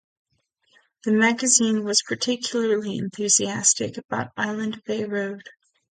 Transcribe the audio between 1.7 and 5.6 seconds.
was particularly enthusiastic about Island Bay Road.